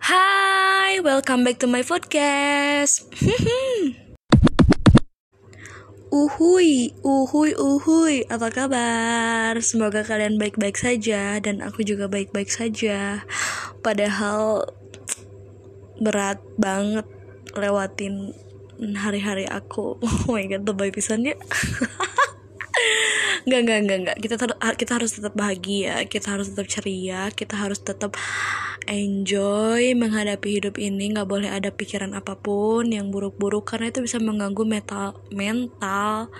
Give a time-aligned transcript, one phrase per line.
[0.00, 3.12] Hai, welcome back to my podcast.
[6.08, 9.52] uhui, uhui, uhui, apa kabar?
[9.60, 13.20] Semoga kalian baik-baik saja dan aku juga baik-baik saja.
[13.84, 14.64] Padahal
[16.00, 17.04] berat banget
[17.52, 18.32] lewatin
[18.96, 20.00] hari-hari aku.
[20.24, 21.36] Oh my god, lebay pisannya.
[23.42, 24.16] Enggak, enggak, enggak, enggak.
[24.22, 24.34] Kita
[24.78, 28.14] kita harus tetap bahagia, kita harus tetap ceria, kita harus tetap
[28.86, 34.18] enjoy menghadapi hidup ini nggak boleh ada pikiran apa pun yang buruk-buruk karena itu bisa
[34.18, 36.30] mengganggu mental mental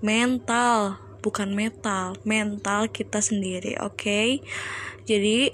[0.00, 4.28] mental bukan metal mental kita sendiri oke okay?
[5.04, 5.52] jadi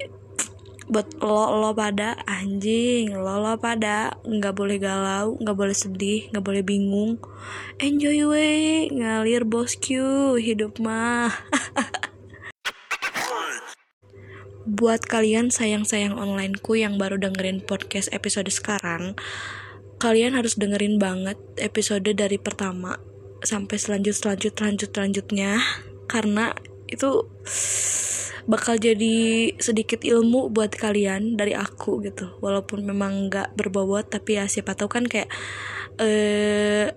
[0.86, 4.16] buat lo lo pada anjing lo lo pada.
[4.22, 7.18] Nggak boleh galau nggak boleh sedih nggak boleh bingung.
[7.82, 11.34] Enjoy we ngalir bosku hidup mah.
[14.66, 19.14] Buat kalian sayang-sayang onlineku yang baru dengerin podcast episode sekarang,
[20.02, 22.98] kalian harus dengerin banget episode dari pertama
[23.46, 25.62] sampai selanjut selanjut lanjut lanjutnya
[26.10, 26.50] karena
[26.90, 27.30] itu
[28.46, 32.38] bakal jadi sedikit ilmu buat kalian dari aku gitu.
[32.38, 35.28] Walaupun memang nggak berbobot tapi ya siapa tahu kan kayak
[35.98, 36.94] eh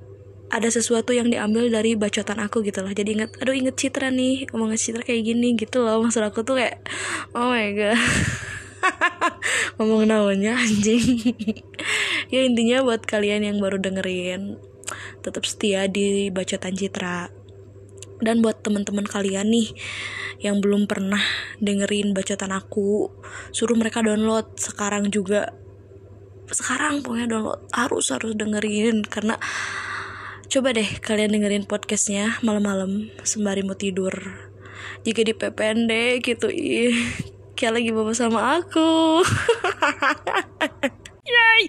[0.49, 2.93] ada sesuatu yang diambil dari bacotan aku gitu loh.
[2.93, 6.01] Jadi inget aduh inget Citra nih ngomongin Citra kayak gini gitu loh.
[6.05, 6.85] Maksud aku tuh kayak
[7.33, 7.97] oh my god.
[9.77, 11.05] Ngomong namanya anjing.
[12.29, 14.61] Ya intinya buat kalian yang baru dengerin
[15.25, 17.38] tetap setia di bacotan Citra
[18.19, 19.71] dan buat teman-teman kalian nih
[20.39, 21.21] yang belum pernah
[21.59, 23.11] dengerin bacotan aku
[23.51, 25.51] suruh mereka download sekarang juga
[26.49, 29.37] sekarang pokoknya download harus harus dengerin karena
[30.49, 34.09] Coba deh kalian dengerin podcastnya malam-malam sembari mau tidur.
[35.05, 36.97] Jika di PPND gitu, ih,
[37.53, 39.21] kayak lagi bawa sama aku.
[41.29, 41.68] Yay!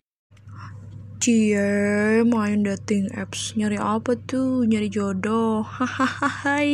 [1.20, 4.64] Cie, main dating apps nyari apa tuh?
[4.64, 5.60] Nyari jodoh.
[5.68, 6.64] Hahaha.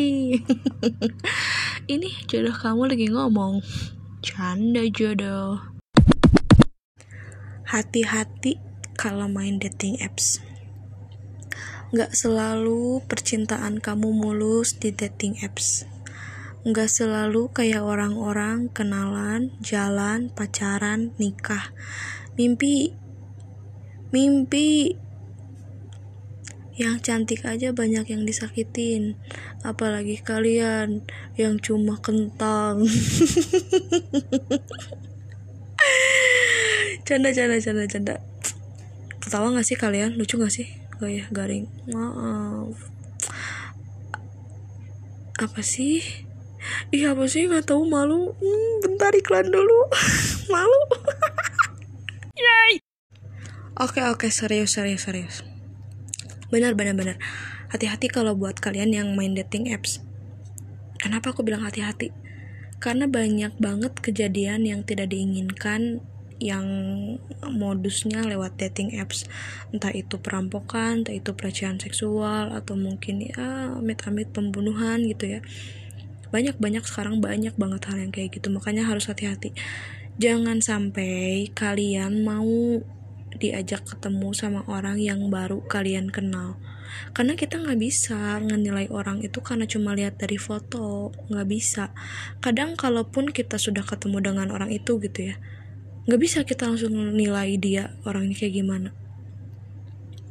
[1.90, 3.58] Ini jodoh kamu lagi ngomong.
[4.22, 5.58] Canda jodoh.
[7.66, 8.62] Hati-hati
[8.94, 10.38] kalau main dating apps.
[11.90, 15.90] Gak selalu percintaan kamu mulus di dating apps.
[16.62, 21.74] Gak selalu kayak orang-orang kenalan, jalan, pacaran, nikah.
[22.38, 22.94] Mimpi,
[24.16, 24.97] mimpi.
[26.81, 29.21] Yang cantik aja banyak yang disakitin.
[29.60, 31.04] Apalagi kalian
[31.37, 32.81] yang cuma kentang.
[37.06, 38.16] canda, canda, canda, canda.
[39.21, 40.16] Ketawa gak sih kalian?
[40.16, 40.87] Lucu gak sih?
[40.97, 42.72] gak ya garing maaf
[45.37, 46.00] apa sih
[46.91, 49.93] Ih apa sih nggak tahu malu hmm, bentar iklan dulu
[50.53, 50.81] malu
[52.41, 52.81] Yay
[53.76, 55.44] Oke oke serius serius serius.
[56.48, 57.20] Benar benar benar.
[57.69, 60.00] Hati-hati kalau buat kalian yang main dating apps.
[60.97, 62.09] Kenapa aku bilang hati-hati?
[62.81, 66.00] Karena banyak banget kejadian yang tidak diinginkan
[66.41, 66.65] yang
[67.44, 69.28] modusnya lewat dating apps.
[69.69, 75.44] Entah itu perampokan entah itu pelecehan seksual atau mungkin ya amit-amit pembunuhan gitu ya.
[76.32, 78.48] Banyak-banyak sekarang banyak banget hal yang kayak gitu.
[78.48, 79.53] Makanya harus hati-hati.
[80.16, 82.81] Jangan sampai kalian mau
[83.36, 86.56] diajak ketemu sama orang yang baru kalian kenal.
[87.12, 91.92] Karena kita nggak bisa menilai orang itu karena cuma lihat dari foto nggak bisa.
[92.41, 95.36] Kadang kalaupun kita sudah ketemu dengan orang itu gitu ya
[96.06, 98.91] nggak bisa kita langsung menilai dia orangnya kayak gimana.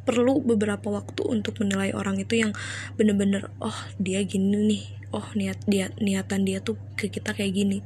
[0.08, 2.56] Perlu beberapa waktu untuk menilai orang itu yang
[2.96, 4.84] bener-bener oh dia gini nih.
[5.12, 7.78] Oh niat dia niatan dia tuh ke kita kayak gini.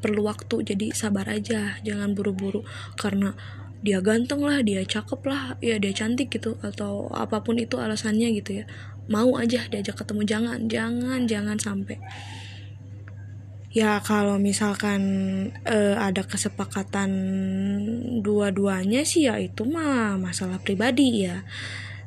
[0.00, 1.76] Perlu waktu jadi sabar aja.
[1.84, 2.64] Jangan buru-buru.
[2.96, 3.36] Karena
[3.84, 8.32] dia ganteng lah dia cakep lah ya dia cantik gitu atau apa pun itu alasannya
[8.40, 8.64] gitu ya.
[9.06, 12.00] Mau aja diajak ketemu jangan jangan jangan sampai.
[13.76, 15.02] Ya kalau misalkan
[15.68, 17.10] uh, ada kesepakatan
[18.24, 21.44] dua-duanya sih ya itu mah masalah pribadi ya.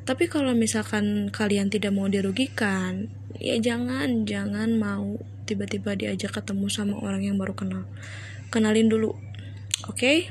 [0.02, 3.06] Tapi kalau misalkan kalian tidak mau dirugikan
[3.38, 5.16] ya jangan jangan mau
[5.46, 7.86] tiba-tiba diajak ketemu sama orang yang baru kenal.
[8.50, 9.14] Kenalin dulu
[9.86, 9.94] oke?
[9.94, 10.26] okay?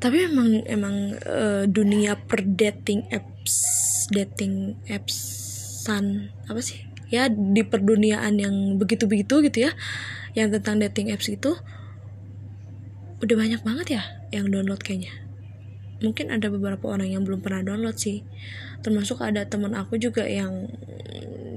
[0.00, 0.96] Tapi emang emang
[1.28, 6.88] uh, dunia per dating apps dating appsan apa sih?
[7.12, 9.72] Ya di perduniaan yang begitu-begitu gitu ya
[10.32, 11.52] yang tentang dating apps itu
[13.20, 14.02] udah banyak banget ya
[14.32, 15.12] yang download kayaknya.
[16.00, 18.24] Mungkin ada beberapa orang yang belum pernah download sih.
[18.80, 20.72] Termasuk ada teman aku juga yang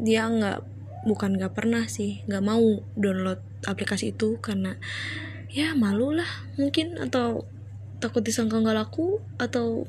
[0.03, 0.59] dia nggak
[1.07, 4.79] bukan nggak pernah sih nggak mau download aplikasi itu karena
[5.51, 6.27] ya malu lah
[6.59, 7.47] mungkin atau
[8.03, 9.87] takut disangka nggak laku atau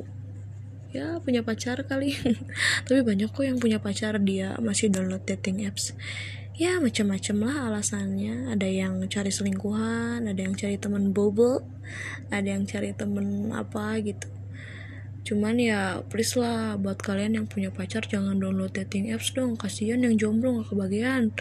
[0.94, 2.14] ya punya pacar kali.
[2.86, 5.98] Tapi banyak kok yang punya pacar dia masih download dating apps.
[6.54, 8.54] Ya macam-macam lah alasannya.
[8.54, 11.66] Ada yang cari selingkuhan ada yang cari temen bobo
[12.30, 14.30] ada yang cari temen apa gitu.
[15.26, 19.58] Cuman ya please lah buat kalian yang punya pacar jangan download dating apps dong.
[19.58, 21.34] Kasihan yang jomblo gak kebagian.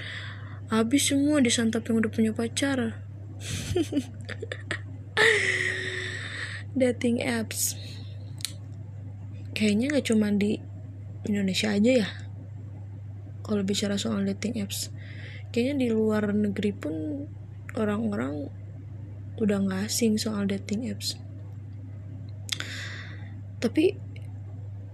[0.74, 2.98] Habis semua disantap yang udah punya pacar
[6.74, 7.78] dating apps.
[9.54, 10.58] Kayaknya nggak cuma di
[11.24, 12.10] Indonesia aja ya
[13.44, 14.90] kalau bicara soal dating apps.
[15.54, 17.28] Kayaknya di luar negeri pun
[17.78, 18.50] orang-orang
[19.38, 21.20] udah nggak asing soal dating apps.
[23.62, 23.94] Tapi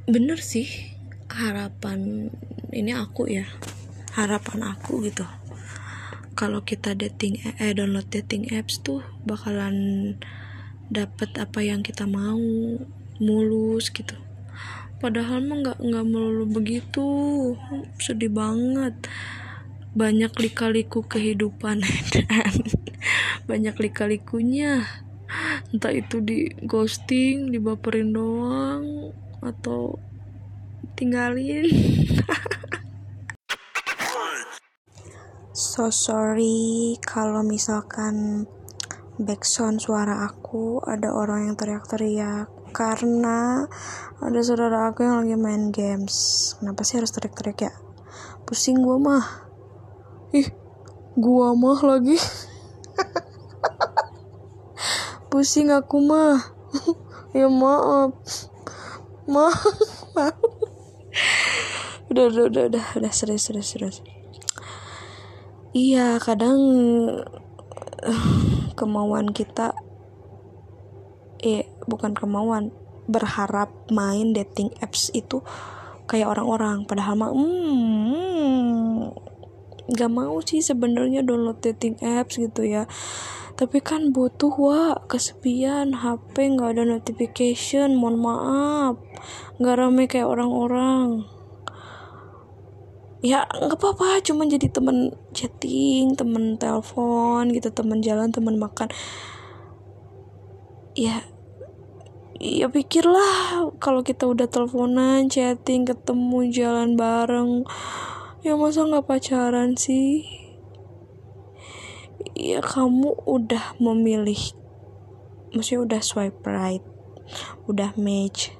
[0.09, 0.67] bener sih
[1.29, 2.29] harapan
[2.73, 3.45] ini aku ya
[4.17, 5.23] harapan aku gitu.
[6.33, 10.15] Kalau kita dating eh download dating apps tuh bakalan
[10.89, 12.41] dapet apa yang kita mau
[13.21, 14.17] mulus gitu.
[14.99, 17.07] Padahal mah nggak nggak melulu begitu.
[18.01, 18.97] Sedih banget.
[19.95, 21.79] Banyak lika-liku kehidupan.
[22.11, 22.53] Dan
[23.49, 24.83] banyak lika-likunya.
[25.71, 29.95] Entah itu di ghosting dibaperin doang atau
[30.99, 31.69] tinggalin.
[35.55, 38.47] So sorry kalau misalkan
[39.19, 42.47] backsound suara aku ada orang yang teriak-teriak.
[42.71, 43.67] Karena
[44.23, 46.55] ada saudara aku yang lagi main games.
[46.57, 47.73] Kenapa sih harus teriak-teriak ya?
[48.47, 49.25] Pusing gua mah.
[50.31, 50.47] Ih
[51.19, 52.15] gua mah lagi.
[55.29, 56.39] Pusing aku mah.
[57.29, 58.17] Ya maaf.
[59.29, 60.33] Maaf.
[62.09, 64.01] Udah udah udah udah udah serius serius serius.
[65.77, 66.57] Iya kadang
[68.79, 69.75] kemauan kita
[71.43, 72.71] eh bukan kemauan
[73.09, 75.43] berharap main dating apps itu
[76.05, 76.85] kayak orang-orang.
[76.85, 79.11] Padahal mah hmm,
[79.89, 82.85] nggak mau sih sebenarnya download dating apps gitu ya.
[83.59, 88.95] Tapi kan butuh wa kesepian HP nggak ada notification mohon maaf.
[89.59, 91.27] Nggak rame kayak orang-orang
[93.19, 98.87] ya nggak apa-apa cuma jadi temen chatting temen telepon gitu temen jalan temen makan.
[100.95, 101.27] Ya
[102.39, 107.67] ya pikirlah kalau kita udah teleponan chatting ketemu jalan bareng.
[108.39, 110.23] Ya masa nggak pacaran sih?
[112.39, 114.39] Ya kamu udah memilih
[115.51, 116.83] maksudnya udah swipe right
[117.67, 118.55] udah match.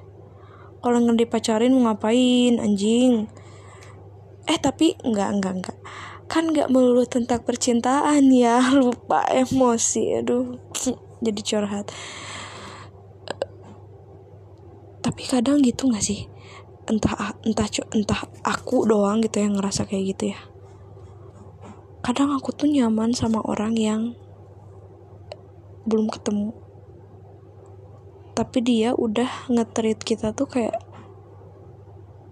[0.84, 3.28] Kalau nggak dipacarin mau ngapain anjing
[4.50, 5.78] eh tapi nggak nggak nggak.
[6.26, 8.58] Kan nggak melulu tentang percintaan ya.
[8.74, 10.58] Lupa emosi aduh.
[11.24, 11.86] Jadi curhat.
[15.00, 16.26] Tapi kadang gitu nggak sih?
[16.90, 20.40] Entah entah entah aku doang gitu yang ngerasa kayak gitu ya.
[22.02, 24.18] Kadang aku tuh nyaman sama orang yang
[25.86, 26.56] belum ketemu.
[28.34, 30.80] Tapi dia udah ngetrit kita tuh kayak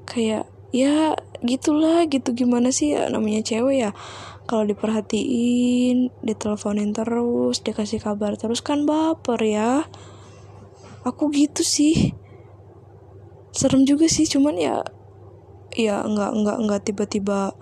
[0.08, 1.12] kayak ya
[1.44, 2.35] gitulah gitu.
[2.35, 3.90] Gimana sih ya namanya cewek ya
[4.49, 9.85] kalau diperhatiin diteleponin terus dikasih kabar terus kan baper ya.
[11.04, 12.16] Aku gitu sih.
[13.52, 14.76] Serem juga sih cuman ya
[15.76, 17.52] ya nggak nggak nggak tiba-tiba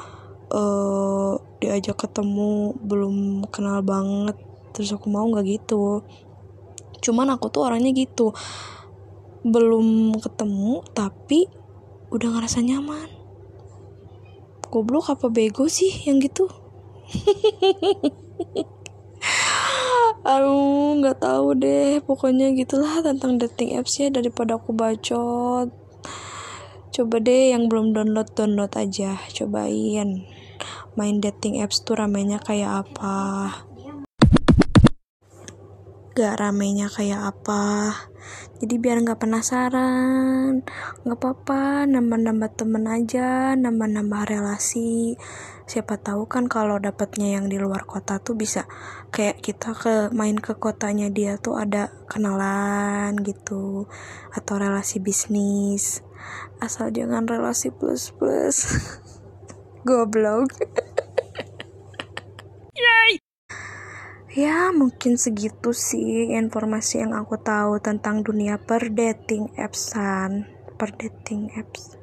[0.54, 4.38] uh, diajak ketemu belum kenal banget
[4.70, 6.06] terus aku mau nggak gitu.
[7.02, 8.30] Cuman aku tuh orangnya gitu.
[9.42, 11.50] Belum ketemu tapi
[12.14, 13.15] udah ngerasa nyaman
[14.76, 16.44] goblok apa bego sih yang gitu
[20.26, 22.02] Aduh, nggak tahu deh.
[22.02, 25.70] Pokoknya gitulah tentang dating apps ya daripada aku bacot.
[26.90, 30.26] Coba deh yang belum download download aja, cobain
[30.96, 33.14] main dating apps tuh ramenya kayak apa
[36.16, 37.92] gak ramenya kayak apa.
[38.56, 40.64] Jadi biar nggak penasaran
[41.04, 45.20] nggak apa-apa nambah-nambah temen aja nambah-nambah relasi.
[45.68, 48.64] Siapa tahu kan kalau dapatnya yang di luar kota tuh bisa
[49.12, 53.84] kayak kita ke main ke kotanya dia tuh ada kenalan gitu
[54.32, 56.00] atau relasi bisnis.
[56.64, 58.72] Asal jangan relasi plus plus
[59.86, 60.48] goblok
[64.36, 70.44] ya mungkin segitu sih informasi yang aku tahu tentang dunia per dating appsan.
[70.76, 71.96] Per dating apps.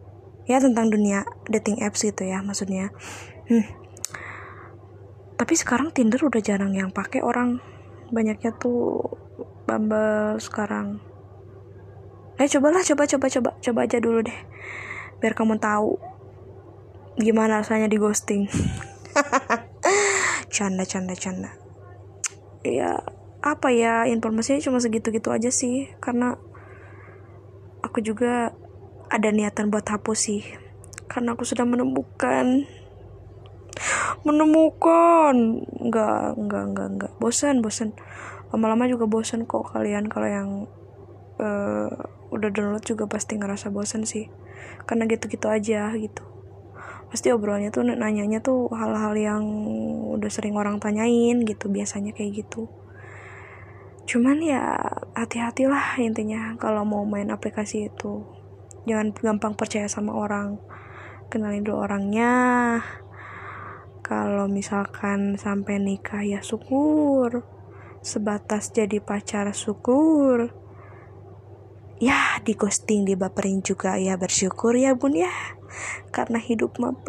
[0.50, 2.90] Ya tentang dunia dating apps gitu ya maksudnya.
[3.44, 3.68] Hmm.
[5.34, 7.62] tapi sekarang Tinder udah jarang yang pakai orang.
[8.10, 9.14] Banyaknya tuh
[9.70, 11.04] Bumble sekarang.
[12.42, 14.40] Eh cobalah coba coba coba coba aja dulu deh.
[15.22, 16.02] Biar kamu tahu
[17.22, 18.50] gimana rasanya di ghosting.
[20.54, 21.63] Canda canda canda
[22.64, 23.04] ya
[23.44, 25.92] apa ya informasinya cuma segitu-gitu aja sih.
[26.00, 26.40] Karena
[27.84, 28.56] aku juga
[29.12, 30.42] ada niatan buat hapus sih.
[31.12, 32.66] Karena aku sudah menemukan
[34.24, 35.36] menemukan.
[35.68, 37.12] Nggak nggak nggak nggak.
[37.20, 37.92] Bosan bosan.
[38.56, 40.08] Lama-lama juga bosan kok kalian.
[40.08, 40.50] Kalau yang
[41.38, 41.92] uh,
[42.34, 44.32] udah download juga pasti ngerasa bosan sih.
[44.88, 46.33] Karena gitu-gitu aja gitu
[47.14, 49.46] pasti obrolannya tuh nanyanya tuh hal-hal yang
[50.18, 52.74] udah sering orang tanyain gitu biasanya kayak gitu.
[54.10, 54.82] Cuman ya
[55.14, 58.26] hati-hatilah intinya kalau mau main aplikasi itu.
[58.90, 60.58] Jangan gampang percaya sama orang
[61.30, 62.34] kenalin dulu orangnya.
[64.02, 67.46] Kalau misalkan sampai nikah ya syukur.
[68.02, 70.63] Sebatas jadi pacar syukur
[72.02, 73.98] ya di ghosting dibaperin juga.
[74.00, 75.34] Ya bersyukur ya bun ya.
[76.14, 76.94] Karena hidup mah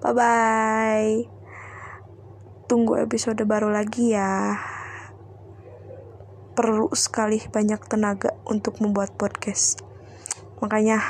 [0.00, 1.40] bye bye
[2.70, 4.54] tunggu episode baru lagi ya.
[6.54, 9.82] Perlu sekali banyak tenaga untuk membuat podcast.
[10.62, 11.02] Makanya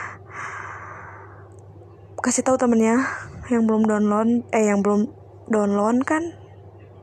[2.24, 3.04] kasih tahu temennya
[3.52, 5.12] yang belum download eh yang belum
[5.52, 6.32] download kan?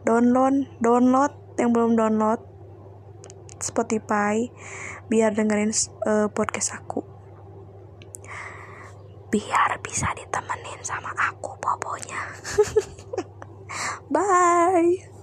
[0.10, 2.42] Download download yang belum download
[3.62, 4.48] Spotify
[5.08, 5.74] biar dengerin
[6.06, 7.02] uh, podcast aku.
[9.28, 12.22] Biar bisa ditemenin sama aku bobonya.
[14.14, 15.17] Bye